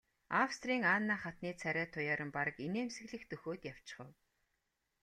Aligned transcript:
Австрийн 0.45 0.83
Анна 0.95 1.15
хатны 1.23 1.51
царай 1.61 1.87
туяаран 1.93 2.29
бараг 2.35 2.57
инээмсэглэх 2.67 3.23
дөхөөд 3.31 3.61
явчихав. 3.71 4.09